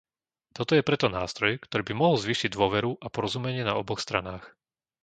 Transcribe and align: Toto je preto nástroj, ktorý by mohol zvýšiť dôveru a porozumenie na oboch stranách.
Toto 0.57 0.73
je 0.75 0.81
preto 0.89 1.13
nástroj, 1.17 1.51
ktorý 1.65 1.83
by 1.93 1.93
mohol 1.95 2.15
zvýšiť 2.23 2.49
dôveru 2.57 2.91
a 2.97 3.07
porozumenie 3.15 3.61
na 3.65 3.73
oboch 3.81 4.01
stranách. 4.05 4.45